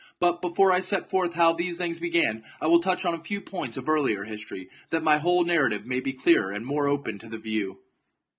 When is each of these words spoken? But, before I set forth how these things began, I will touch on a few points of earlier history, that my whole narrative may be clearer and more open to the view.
But, 0.19 0.41
before 0.41 0.71
I 0.73 0.79
set 0.79 1.11
forth 1.11 1.35
how 1.35 1.53
these 1.53 1.77
things 1.77 1.99
began, 1.99 2.43
I 2.59 2.65
will 2.65 2.79
touch 2.79 3.05
on 3.05 3.13
a 3.13 3.19
few 3.19 3.39
points 3.39 3.77
of 3.77 3.87
earlier 3.87 4.23
history, 4.23 4.67
that 4.89 5.03
my 5.03 5.19
whole 5.19 5.43
narrative 5.43 5.85
may 5.85 5.99
be 5.99 6.11
clearer 6.13 6.51
and 6.51 6.65
more 6.65 6.87
open 6.87 7.19
to 7.19 7.29
the 7.29 7.37
view. 7.37 7.77